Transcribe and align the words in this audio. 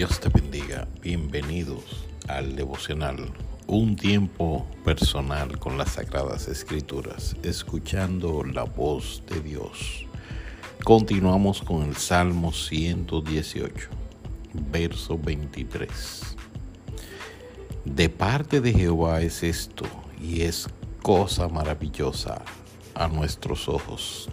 Dios 0.00 0.18
te 0.18 0.30
bendiga. 0.30 0.88
Bienvenidos 1.02 2.06
al 2.26 2.56
devocional. 2.56 3.30
Un 3.66 3.96
tiempo 3.96 4.66
personal 4.82 5.58
con 5.58 5.76
las 5.76 5.90
Sagradas 5.90 6.48
Escrituras, 6.48 7.36
escuchando 7.42 8.42
la 8.42 8.62
voz 8.62 9.22
de 9.28 9.42
Dios. 9.42 10.06
Continuamos 10.84 11.60
con 11.60 11.82
el 11.82 11.96
Salmo 11.96 12.50
118, 12.50 13.90
verso 14.72 15.18
23. 15.18 16.22
De 17.84 18.08
parte 18.08 18.62
de 18.62 18.72
Jehová 18.72 19.20
es 19.20 19.42
esto, 19.42 19.84
y 20.18 20.40
es 20.40 20.66
cosa 21.02 21.46
maravillosa 21.48 22.40
a 22.94 23.06
nuestros 23.06 23.68
ojos. 23.68 24.30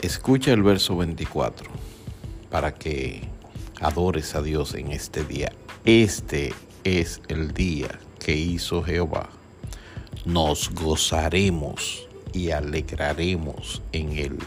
Escucha 0.00 0.54
el 0.54 0.62
verso 0.62 0.96
24 0.96 1.70
para 2.48 2.72
que 2.72 3.31
adores 3.82 4.34
a 4.34 4.42
Dios 4.42 4.74
en 4.74 4.92
este 4.92 5.24
día. 5.24 5.52
Este 5.84 6.54
es 6.84 7.20
el 7.28 7.52
día 7.52 7.98
que 8.18 8.36
hizo 8.36 8.82
Jehová. 8.82 9.28
Nos 10.24 10.70
gozaremos 10.70 12.08
y 12.32 12.52
alegraremos 12.52 13.82
en 13.92 14.12
él. 14.12 14.38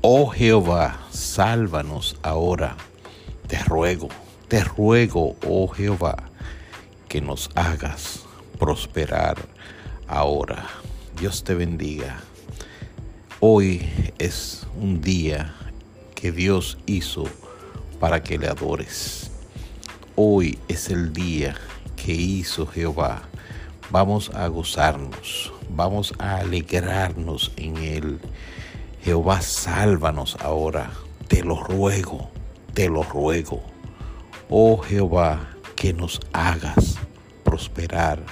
Oh 0.00 0.26
Jehová, 0.26 1.06
sálvanos 1.10 2.16
ahora. 2.22 2.76
Te 3.46 3.58
ruego, 3.60 4.08
te 4.48 4.64
ruego, 4.64 5.36
oh 5.46 5.68
Jehová, 5.68 6.16
que 7.08 7.20
nos 7.20 7.50
hagas 7.54 8.24
prosperar 8.58 9.36
ahora. 10.08 10.66
Dios 11.18 11.44
te 11.44 11.54
bendiga. 11.54 12.20
Hoy 13.38 13.88
es 14.18 14.66
un 14.80 15.00
día 15.00 15.54
que 16.16 16.32
Dios 16.32 16.78
hizo 16.86 17.24
para 18.00 18.22
que 18.22 18.38
le 18.38 18.48
adores. 18.48 19.30
Hoy 20.14 20.58
es 20.68 20.90
el 20.90 21.12
día 21.12 21.56
que 21.96 22.12
hizo 22.12 22.66
Jehová. 22.66 23.22
Vamos 23.90 24.30
a 24.34 24.46
gozarnos, 24.48 25.52
vamos 25.70 26.12
a 26.18 26.38
alegrarnos 26.38 27.52
en 27.56 27.76
él. 27.76 28.20
Jehová, 29.02 29.40
sálvanos 29.40 30.36
ahora. 30.40 30.90
Te 31.28 31.42
lo 31.42 31.62
ruego, 31.62 32.30
te 32.74 32.88
lo 32.88 33.02
ruego. 33.02 33.62
Oh 34.48 34.78
Jehová, 34.78 35.48
que 35.74 35.92
nos 35.92 36.20
hagas 36.32 36.96
prosperar 37.44 38.22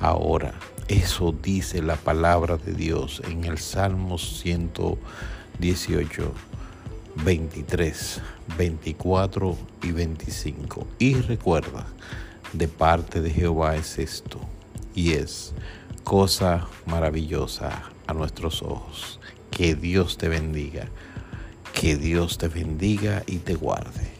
ahora. 0.00 0.54
Eso 0.88 1.32
dice 1.32 1.82
la 1.82 1.96
palabra 1.96 2.56
de 2.56 2.72
Dios 2.72 3.20
en 3.28 3.44
el 3.44 3.58
Salmo 3.58 4.16
118, 4.16 6.32
23, 7.24 8.20
24 8.56 9.56
y 9.82 9.92
25. 9.92 10.86
Y 10.98 11.14
recuerda, 11.14 11.86
de 12.52 12.68
parte 12.68 13.20
de 13.20 13.30
Jehová 13.30 13.76
es 13.76 13.98
esto, 13.98 14.40
y 14.94 15.12
es 15.12 15.52
cosa 16.04 16.66
maravillosa 16.86 17.90
a 18.06 18.14
nuestros 18.14 18.62
ojos. 18.62 19.20
Que 19.50 19.74
Dios 19.74 20.18
te 20.18 20.28
bendiga, 20.28 20.86
que 21.72 21.96
Dios 21.96 22.38
te 22.38 22.48
bendiga 22.48 23.22
y 23.26 23.38
te 23.38 23.54
guarde. 23.54 24.17